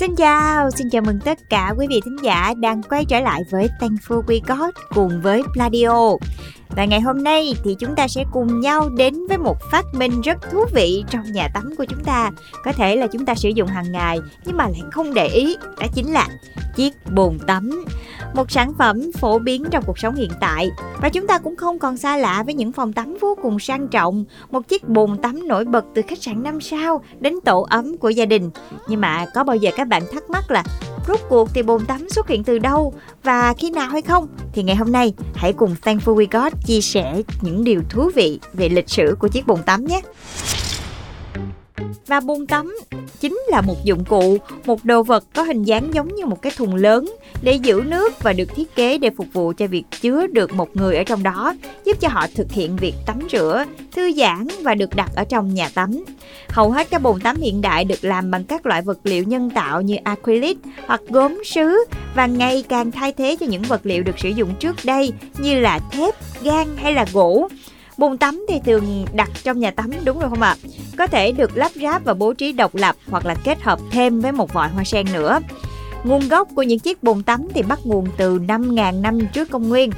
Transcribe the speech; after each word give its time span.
Xin 0.00 0.16
chào, 0.16 0.70
xin 0.70 0.90
chào 0.90 1.02
mừng 1.02 1.18
tất 1.24 1.38
cả 1.50 1.74
quý 1.78 1.86
vị 1.90 2.00
thính 2.04 2.16
giả 2.22 2.54
đang 2.56 2.82
quay 2.82 3.04
trở 3.04 3.20
lại 3.20 3.42
với 3.50 3.68
Thankful 3.80 4.22
We 4.22 4.40
Got 4.46 4.74
cùng 4.94 5.20
với 5.22 5.42
Pladio. 5.54 6.16
Và 6.76 6.84
ngày 6.84 7.00
hôm 7.00 7.22
nay 7.22 7.54
thì 7.64 7.76
chúng 7.78 7.94
ta 7.94 8.08
sẽ 8.08 8.24
cùng 8.32 8.60
nhau 8.60 8.88
đến 8.88 9.26
với 9.28 9.38
một 9.38 9.56
phát 9.70 9.84
minh 9.94 10.20
rất 10.20 10.50
thú 10.50 10.64
vị 10.74 11.04
trong 11.10 11.32
nhà 11.32 11.48
tắm 11.54 11.74
của 11.78 11.84
chúng 11.84 12.04
ta. 12.04 12.30
Có 12.64 12.72
thể 12.72 12.96
là 12.96 13.06
chúng 13.06 13.24
ta 13.24 13.34
sử 13.34 13.48
dụng 13.48 13.68
hàng 13.68 13.92
ngày 13.92 14.18
nhưng 14.44 14.56
mà 14.56 14.64
lại 14.64 14.82
không 14.90 15.14
để 15.14 15.26
ý, 15.26 15.56
đó 15.80 15.86
chính 15.94 16.12
là 16.12 16.28
chiếc 16.76 16.94
bồn 17.14 17.38
tắm. 17.46 17.84
Một 18.34 18.50
sản 18.50 18.72
phẩm 18.78 19.12
phổ 19.12 19.38
biến 19.38 19.64
trong 19.70 19.84
cuộc 19.86 19.98
sống 19.98 20.14
hiện 20.14 20.30
tại 20.40 20.70
và 21.00 21.08
chúng 21.08 21.26
ta 21.26 21.38
cũng 21.38 21.56
không 21.56 21.78
còn 21.78 21.96
xa 21.96 22.16
lạ 22.16 22.42
với 22.42 22.54
những 22.54 22.72
phòng 22.72 22.92
tắm 22.92 23.16
vô 23.20 23.36
cùng 23.42 23.58
sang 23.58 23.88
trọng, 23.88 24.24
một 24.50 24.68
chiếc 24.68 24.88
bồn 24.88 25.18
tắm 25.18 25.48
nổi 25.48 25.64
bật 25.64 25.84
từ 25.94 26.02
khách 26.08 26.22
sạn 26.22 26.42
5 26.42 26.60
sao 26.60 27.02
đến 27.20 27.34
tổ 27.44 27.66
ấm 27.70 27.96
của 27.96 28.08
gia 28.08 28.24
đình. 28.24 28.50
Nhưng 28.88 29.00
mà 29.00 29.26
có 29.34 29.44
bao 29.44 29.56
giờ 29.56 29.70
các 29.76 29.88
bạn 29.88 30.02
thắc 30.12 30.30
mắc 30.30 30.50
là 30.50 30.64
rốt 31.08 31.20
cuộc 31.28 31.48
thì 31.54 31.62
bồn 31.62 31.86
tắm 31.86 32.08
xuất 32.10 32.28
hiện 32.28 32.44
từ 32.44 32.58
đâu 32.58 32.94
và 33.22 33.54
khi 33.54 33.70
nào 33.70 33.88
hay 33.88 34.02
không? 34.02 34.28
Thì 34.52 34.62
ngày 34.62 34.76
hôm 34.76 34.92
nay, 34.92 35.14
hãy 35.34 35.52
cùng 35.52 35.76
Thankful 35.82 36.14
We 36.14 36.26
Got 36.30 36.52
chia 36.66 36.80
sẻ 36.80 37.22
những 37.40 37.64
điều 37.64 37.82
thú 37.88 38.10
vị 38.14 38.40
về 38.52 38.68
lịch 38.68 38.88
sử 38.88 39.16
của 39.18 39.28
chiếc 39.28 39.46
bồn 39.46 39.62
tắm 39.62 39.84
nhé. 39.84 40.00
Và 42.10 42.20
bồn 42.20 42.46
tắm 42.46 42.76
chính 43.20 43.40
là 43.48 43.60
một 43.60 43.84
dụng 43.84 44.04
cụ, 44.04 44.38
một 44.66 44.84
đồ 44.84 45.02
vật 45.02 45.24
có 45.34 45.42
hình 45.42 45.62
dáng 45.62 45.94
giống 45.94 46.14
như 46.14 46.26
một 46.26 46.42
cái 46.42 46.52
thùng 46.56 46.74
lớn 46.74 47.12
để 47.42 47.52
giữ 47.52 47.82
nước 47.86 48.22
và 48.22 48.32
được 48.32 48.54
thiết 48.56 48.74
kế 48.74 48.98
để 48.98 49.10
phục 49.16 49.26
vụ 49.32 49.52
cho 49.56 49.66
việc 49.66 49.84
chứa 50.00 50.26
được 50.26 50.52
một 50.52 50.76
người 50.76 50.96
ở 50.96 51.04
trong 51.04 51.22
đó, 51.22 51.54
giúp 51.84 52.00
cho 52.00 52.08
họ 52.08 52.26
thực 52.34 52.52
hiện 52.52 52.76
việc 52.76 52.94
tắm 53.06 53.18
rửa, 53.32 53.64
thư 53.92 54.12
giãn 54.12 54.46
và 54.62 54.74
được 54.74 54.96
đặt 54.96 55.10
ở 55.14 55.24
trong 55.24 55.54
nhà 55.54 55.68
tắm. 55.74 56.04
Hầu 56.48 56.70
hết 56.70 56.90
các 56.90 57.02
bồn 57.02 57.20
tắm 57.20 57.36
hiện 57.36 57.60
đại 57.60 57.84
được 57.84 58.04
làm 58.04 58.30
bằng 58.30 58.44
các 58.44 58.66
loại 58.66 58.82
vật 58.82 58.98
liệu 59.04 59.22
nhân 59.22 59.50
tạo 59.50 59.80
như 59.80 59.96
acrylic 60.04 60.58
hoặc 60.86 61.00
gốm 61.08 61.42
sứ 61.44 61.84
và 62.14 62.26
ngày 62.26 62.64
càng 62.68 62.90
thay 62.90 63.12
thế 63.12 63.36
cho 63.40 63.46
những 63.46 63.62
vật 63.62 63.80
liệu 63.84 64.02
được 64.02 64.18
sử 64.18 64.28
dụng 64.28 64.54
trước 64.58 64.76
đây 64.84 65.12
như 65.38 65.60
là 65.60 65.78
thép, 65.92 66.14
gan 66.42 66.66
hay 66.76 66.92
là 66.92 67.06
gỗ. 67.12 67.48
Bồn 67.98 68.18
tắm 68.18 68.44
thì 68.48 68.60
thường 68.64 69.04
đặt 69.14 69.30
trong 69.42 69.60
nhà 69.60 69.70
tắm 69.70 69.90
đúng 70.04 70.18
rồi 70.18 70.30
không 70.30 70.42
ạ? 70.42 70.56
Có 71.00 71.06
thể 71.06 71.32
được 71.32 71.56
lắp 71.56 71.72
ráp 71.82 72.04
và 72.04 72.14
bố 72.14 72.32
trí 72.32 72.52
độc 72.52 72.74
lập 72.74 72.96
hoặc 73.10 73.26
là 73.26 73.34
kết 73.34 73.62
hợp 73.62 73.78
thêm 73.90 74.20
với 74.20 74.32
một 74.32 74.52
vòi 74.52 74.68
hoa 74.68 74.84
sen 74.84 75.06
nữa. 75.12 75.40
Nguồn 76.04 76.28
gốc 76.28 76.48
của 76.54 76.62
những 76.62 76.78
chiếc 76.78 77.02
bồn 77.02 77.22
tắm 77.22 77.48
thì 77.54 77.62
bắt 77.62 77.78
nguồn 77.84 78.06
từ 78.16 78.38
5.000 78.38 79.00
năm 79.00 79.18
trước 79.32 79.50
công 79.50 79.68
nguyên. 79.68 79.90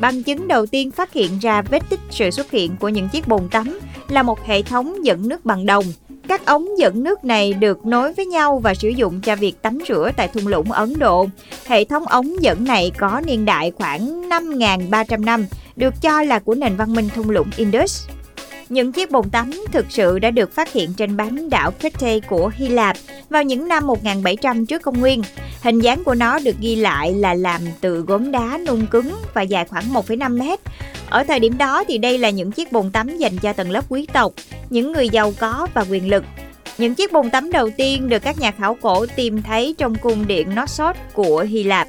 Bằng 0.00 0.22
chứng 0.22 0.48
đầu 0.48 0.66
tiên 0.66 0.90
phát 0.90 1.12
hiện 1.12 1.38
ra 1.38 1.62
vết 1.62 1.82
tích 1.88 2.00
sự 2.10 2.30
xuất 2.30 2.50
hiện 2.50 2.76
của 2.76 2.88
những 2.88 3.08
chiếc 3.08 3.28
bồn 3.28 3.48
tắm 3.48 3.78
là 4.08 4.22
một 4.22 4.46
hệ 4.46 4.62
thống 4.62 5.04
dẫn 5.04 5.28
nước 5.28 5.44
bằng 5.44 5.66
đồng. 5.66 5.84
Các 6.28 6.46
ống 6.46 6.78
dẫn 6.78 7.04
nước 7.04 7.24
này 7.24 7.52
được 7.52 7.86
nối 7.86 8.12
với 8.12 8.26
nhau 8.26 8.58
và 8.58 8.74
sử 8.74 8.88
dụng 8.88 9.20
cho 9.20 9.36
việc 9.36 9.62
tắm 9.62 9.78
rửa 9.88 10.10
tại 10.16 10.28
thung 10.28 10.46
lũng 10.46 10.72
Ấn 10.72 10.98
Độ. 10.98 11.26
Hệ 11.66 11.84
thống 11.84 12.06
ống 12.06 12.42
dẫn 12.42 12.64
này 12.64 12.92
có 12.98 13.20
niên 13.26 13.44
đại 13.44 13.72
khoảng 13.78 14.28
5.300 14.28 15.24
năm, 15.24 15.46
được 15.76 15.94
cho 16.02 16.22
là 16.22 16.38
của 16.38 16.54
nền 16.54 16.76
văn 16.76 16.94
minh 16.94 17.08
thung 17.14 17.30
lũng 17.30 17.50
Indus. 17.56 18.08
Những 18.70 18.92
chiếc 18.92 19.10
bồn 19.10 19.30
tắm 19.30 19.50
thực 19.72 19.86
sự 19.88 20.18
đã 20.18 20.30
được 20.30 20.52
phát 20.52 20.72
hiện 20.72 20.94
trên 20.94 21.16
bán 21.16 21.50
đảo 21.50 21.70
Crete 21.80 22.20
của 22.20 22.50
Hy 22.54 22.68
Lạp 22.68 22.96
vào 23.30 23.42
những 23.42 23.68
năm 23.68 23.86
1700 23.86 24.66
trước 24.66 24.82
công 24.82 25.00
nguyên. 25.00 25.22
Hình 25.62 25.78
dáng 25.78 26.04
của 26.04 26.14
nó 26.14 26.38
được 26.38 26.56
ghi 26.60 26.76
lại 26.76 27.12
là 27.12 27.34
làm 27.34 27.60
từ 27.80 28.00
gốm 28.00 28.30
đá 28.30 28.58
nung 28.66 28.86
cứng 28.86 29.14
và 29.34 29.42
dài 29.42 29.64
khoảng 29.64 29.92
1,5 29.92 30.38
mét. 30.38 30.60
Ở 31.10 31.24
thời 31.24 31.40
điểm 31.40 31.58
đó 31.58 31.84
thì 31.88 31.98
đây 31.98 32.18
là 32.18 32.30
những 32.30 32.52
chiếc 32.52 32.72
bồn 32.72 32.90
tắm 32.90 33.18
dành 33.18 33.38
cho 33.38 33.52
tầng 33.52 33.70
lớp 33.70 33.84
quý 33.88 34.06
tộc, 34.12 34.32
những 34.70 34.92
người 34.92 35.08
giàu 35.08 35.32
có 35.38 35.66
và 35.74 35.84
quyền 35.90 36.10
lực. 36.10 36.24
Những 36.78 36.94
chiếc 36.94 37.12
bồn 37.12 37.30
tắm 37.30 37.52
đầu 37.52 37.70
tiên 37.76 38.08
được 38.08 38.22
các 38.22 38.40
nhà 38.40 38.50
khảo 38.50 38.76
cổ 38.80 39.06
tìm 39.06 39.42
thấy 39.42 39.74
trong 39.78 39.94
cung 39.94 40.26
điện 40.26 40.50
Knossos 40.54 40.96
của 41.12 41.40
Hy 41.48 41.64
Lạp. 41.64 41.88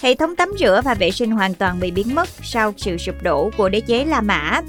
Hệ 0.00 0.14
thống 0.14 0.36
tắm 0.36 0.52
rửa 0.58 0.80
và 0.84 0.94
vệ 0.94 1.10
sinh 1.10 1.30
hoàn 1.30 1.54
toàn 1.54 1.80
bị 1.80 1.90
biến 1.90 2.14
mất 2.14 2.28
sau 2.42 2.72
sự 2.76 2.96
sụp 2.96 3.22
đổ 3.22 3.50
của 3.56 3.68
đế 3.68 3.80
chế 3.80 4.04
La 4.04 4.20
Mã 4.20 4.60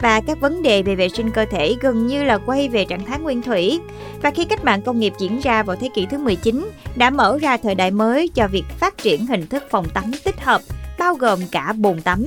và 0.00 0.20
các 0.20 0.40
vấn 0.40 0.62
đề 0.62 0.82
về 0.82 0.94
vệ 0.94 1.08
sinh 1.08 1.30
cơ 1.30 1.44
thể 1.50 1.76
gần 1.80 2.06
như 2.06 2.24
là 2.24 2.38
quay 2.38 2.68
về 2.68 2.84
trạng 2.84 3.04
thái 3.04 3.18
nguyên 3.18 3.42
thủy. 3.42 3.80
Và 4.22 4.30
khi 4.30 4.44
cách 4.44 4.64
mạng 4.64 4.82
công 4.82 5.00
nghiệp 5.00 5.12
diễn 5.18 5.40
ra 5.40 5.62
vào 5.62 5.76
thế 5.76 5.88
kỷ 5.94 6.06
thứ 6.06 6.18
19 6.18 6.70
đã 6.96 7.10
mở 7.10 7.38
ra 7.42 7.56
thời 7.56 7.74
đại 7.74 7.90
mới 7.90 8.28
cho 8.28 8.48
việc 8.48 8.64
phát 8.78 8.98
triển 8.98 9.26
hình 9.26 9.46
thức 9.46 9.64
phòng 9.70 9.88
tắm 9.94 10.04
tích 10.24 10.40
hợp, 10.40 10.62
bao 10.98 11.14
gồm 11.14 11.38
cả 11.50 11.72
bồn 11.72 12.00
tắm. 12.00 12.24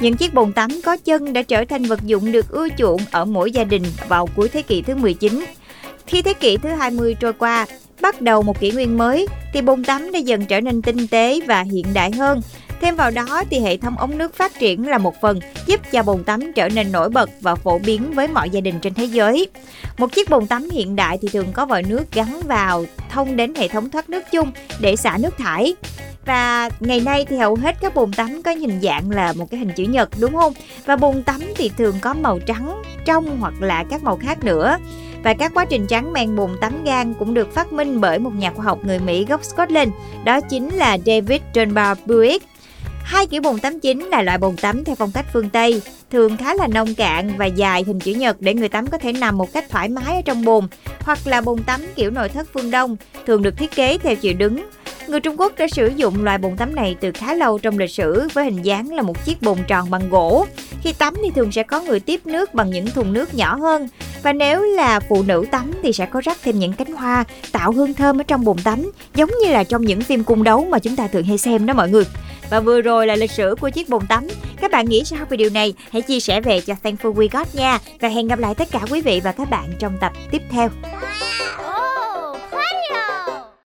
Những 0.00 0.16
chiếc 0.16 0.34
bồn 0.34 0.52
tắm 0.52 0.70
có 0.84 0.96
chân 0.96 1.32
đã 1.32 1.42
trở 1.42 1.64
thành 1.64 1.82
vật 1.82 2.00
dụng 2.02 2.32
được 2.32 2.50
ưa 2.50 2.68
chuộng 2.78 3.00
ở 3.10 3.24
mỗi 3.24 3.52
gia 3.52 3.64
đình 3.64 3.82
vào 4.08 4.28
cuối 4.36 4.48
thế 4.48 4.62
kỷ 4.62 4.82
thứ 4.82 4.94
19. 4.94 5.44
Khi 6.06 6.22
thế 6.22 6.32
kỷ 6.34 6.56
thứ 6.56 6.68
20 6.68 7.14
trôi 7.20 7.32
qua, 7.32 7.66
bắt 8.00 8.20
đầu 8.20 8.42
một 8.42 8.60
kỷ 8.60 8.70
nguyên 8.70 8.98
mới 8.98 9.26
thì 9.52 9.62
bồn 9.62 9.84
tắm 9.84 10.12
đã 10.12 10.18
dần 10.18 10.46
trở 10.46 10.60
nên 10.60 10.82
tinh 10.82 11.06
tế 11.06 11.40
và 11.46 11.62
hiện 11.62 11.86
đại 11.94 12.10
hơn 12.10 12.40
Thêm 12.82 12.96
vào 12.96 13.10
đó 13.10 13.42
thì 13.50 13.60
hệ 13.60 13.76
thống 13.76 13.98
ống 13.98 14.18
nước 14.18 14.34
phát 14.34 14.58
triển 14.58 14.88
là 14.88 14.98
một 14.98 15.20
phần 15.20 15.40
giúp 15.66 15.80
cho 15.92 16.02
bồn 16.02 16.24
tắm 16.24 16.52
trở 16.52 16.68
nên 16.68 16.92
nổi 16.92 17.08
bật 17.08 17.30
và 17.40 17.54
phổ 17.54 17.78
biến 17.78 18.12
với 18.14 18.28
mọi 18.28 18.50
gia 18.50 18.60
đình 18.60 18.80
trên 18.80 18.94
thế 18.94 19.04
giới. 19.04 19.48
Một 19.98 20.12
chiếc 20.12 20.30
bồn 20.30 20.46
tắm 20.46 20.70
hiện 20.70 20.96
đại 20.96 21.18
thì 21.22 21.28
thường 21.32 21.46
có 21.52 21.66
vòi 21.66 21.82
nước 21.82 22.12
gắn 22.12 22.40
vào 22.46 22.84
thông 23.10 23.36
đến 23.36 23.54
hệ 23.54 23.68
thống 23.68 23.90
thoát 23.90 24.10
nước 24.10 24.22
chung 24.32 24.50
để 24.80 24.96
xả 24.96 25.18
nước 25.20 25.38
thải. 25.38 25.74
Và 26.26 26.70
ngày 26.80 27.00
nay 27.00 27.26
thì 27.28 27.36
hầu 27.36 27.54
hết 27.54 27.76
các 27.80 27.94
bồn 27.94 28.12
tắm 28.12 28.42
có 28.42 28.50
hình 28.50 28.80
dạng 28.82 29.10
là 29.10 29.32
một 29.32 29.50
cái 29.50 29.60
hình 29.60 29.72
chữ 29.76 29.84
nhật 29.84 30.08
đúng 30.20 30.36
không? 30.36 30.52
Và 30.86 30.96
bồn 30.96 31.22
tắm 31.22 31.40
thì 31.56 31.70
thường 31.78 31.96
có 32.00 32.14
màu 32.14 32.38
trắng, 32.38 32.82
trong 33.04 33.36
hoặc 33.40 33.54
là 33.60 33.84
các 33.90 34.02
màu 34.02 34.16
khác 34.16 34.44
nữa. 34.44 34.76
Và 35.22 35.34
các 35.34 35.54
quá 35.54 35.64
trình 35.64 35.86
trắng 35.86 36.12
men 36.12 36.36
bồn 36.36 36.50
tắm 36.60 36.84
gan 36.84 37.14
cũng 37.14 37.34
được 37.34 37.54
phát 37.54 37.72
minh 37.72 38.00
bởi 38.00 38.18
một 38.18 38.32
nhà 38.34 38.50
khoa 38.50 38.64
học 38.64 38.78
người 38.84 38.98
Mỹ 38.98 39.24
gốc 39.28 39.44
Scotland, 39.44 39.92
đó 40.24 40.40
chính 40.40 40.74
là 40.74 40.98
David 41.06 41.40
Dunbar 41.54 41.98
Buick. 42.06 42.51
Hai 43.04 43.26
kiểu 43.26 43.42
bồn 43.42 43.58
tắm 43.58 43.80
chính 43.80 44.06
là 44.06 44.22
loại 44.22 44.38
bồn 44.38 44.56
tắm 44.56 44.84
theo 44.84 44.96
phong 44.96 45.10
cách 45.14 45.26
phương 45.32 45.50
Tây, 45.50 45.82
thường 46.10 46.36
khá 46.36 46.54
là 46.54 46.66
nông 46.66 46.94
cạn 46.94 47.32
và 47.36 47.46
dài 47.46 47.84
hình 47.86 48.00
chữ 48.00 48.14
nhật 48.14 48.36
để 48.40 48.54
người 48.54 48.68
tắm 48.68 48.86
có 48.86 48.98
thể 48.98 49.12
nằm 49.12 49.38
một 49.38 49.52
cách 49.52 49.64
thoải 49.70 49.88
mái 49.88 50.16
ở 50.16 50.22
trong 50.24 50.44
bồn, 50.44 50.68
hoặc 51.00 51.18
là 51.24 51.40
bồn 51.40 51.62
tắm 51.62 51.80
kiểu 51.94 52.10
nội 52.10 52.28
thất 52.28 52.48
phương 52.52 52.70
Đông, 52.70 52.96
thường 53.26 53.42
được 53.42 53.56
thiết 53.56 53.74
kế 53.74 53.98
theo 53.98 54.16
chiều 54.16 54.34
đứng. 54.34 54.66
Người 55.06 55.20
Trung 55.20 55.40
Quốc 55.40 55.52
đã 55.58 55.66
sử 55.68 55.86
dụng 55.96 56.24
loại 56.24 56.38
bồn 56.38 56.56
tắm 56.56 56.74
này 56.74 56.96
từ 57.00 57.10
khá 57.14 57.34
lâu 57.34 57.58
trong 57.58 57.78
lịch 57.78 57.90
sử 57.90 58.28
với 58.32 58.44
hình 58.44 58.62
dáng 58.62 58.94
là 58.94 59.02
một 59.02 59.24
chiếc 59.24 59.42
bồn 59.42 59.58
tròn 59.66 59.90
bằng 59.90 60.08
gỗ. 60.08 60.46
Khi 60.82 60.92
tắm 60.92 61.14
thì 61.22 61.30
thường 61.30 61.52
sẽ 61.52 61.62
có 61.62 61.80
người 61.80 62.00
tiếp 62.00 62.20
nước 62.24 62.54
bằng 62.54 62.70
những 62.70 62.86
thùng 62.90 63.12
nước 63.12 63.34
nhỏ 63.34 63.56
hơn. 63.56 63.88
Và 64.22 64.32
nếu 64.32 64.62
là 64.62 65.00
phụ 65.00 65.22
nữ 65.22 65.44
tắm 65.50 65.72
thì 65.82 65.92
sẽ 65.92 66.06
có 66.06 66.20
rắc 66.24 66.38
thêm 66.42 66.58
những 66.58 66.72
cánh 66.72 66.92
hoa 66.92 67.24
tạo 67.52 67.72
hương 67.72 67.94
thơm 67.94 68.20
ở 68.20 68.22
trong 68.22 68.44
bồn 68.44 68.56
tắm, 68.64 68.90
giống 69.14 69.30
như 69.44 69.52
là 69.52 69.64
trong 69.64 69.82
những 69.82 70.00
phim 70.00 70.24
cung 70.24 70.42
đấu 70.42 70.66
mà 70.70 70.78
chúng 70.78 70.96
ta 70.96 71.06
thường 71.06 71.24
hay 71.24 71.38
xem 71.38 71.66
đó 71.66 71.74
mọi 71.74 71.90
người. 71.90 72.04
Và 72.52 72.60
vừa 72.60 72.80
rồi 72.80 73.06
là 73.06 73.16
lịch 73.16 73.30
sử 73.30 73.54
của 73.60 73.70
chiếc 73.70 73.88
bồn 73.88 74.06
tắm. 74.06 74.26
Các 74.60 74.70
bạn 74.70 74.86
nghĩ 74.86 75.04
sao 75.04 75.26
về 75.30 75.36
điều 75.36 75.50
này? 75.50 75.74
Hãy 75.92 76.02
chia 76.02 76.20
sẻ 76.20 76.40
về 76.40 76.60
cho 76.60 76.74
Thankful 76.82 77.14
We 77.14 77.28
Got 77.32 77.54
nha. 77.54 77.78
Và 78.00 78.08
hẹn 78.08 78.28
gặp 78.28 78.38
lại 78.38 78.54
tất 78.54 78.68
cả 78.70 78.80
quý 78.90 79.00
vị 79.00 79.20
và 79.24 79.32
các 79.32 79.50
bạn 79.50 79.72
trong 79.78 79.98
tập 80.00 80.12
tiếp 80.30 80.42
theo. 80.50 80.68